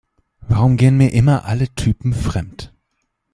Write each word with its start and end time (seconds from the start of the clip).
Warum 0.39 0.77
gehen 0.77 0.97
mir 0.97 1.13
immer 1.13 1.45
alle 1.45 1.75
Typen 1.75 2.15
fremd? 2.15 2.73